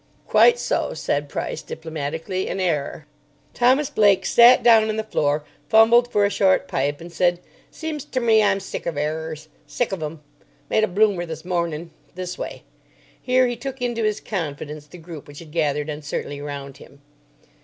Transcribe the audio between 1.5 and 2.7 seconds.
diplomatically; "an